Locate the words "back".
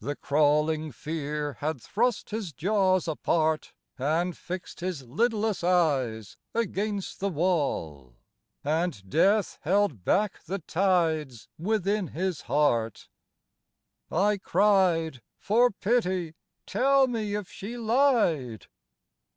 10.04-10.42